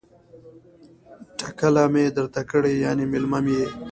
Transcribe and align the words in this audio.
ټکله 1.39 1.83
می 1.93 2.05
درته 2.17 2.41
کړې 2.51 2.71
،یعنی 2.85 3.03
میلمه 3.11 3.39
می 3.45 3.53
يی 3.59 3.67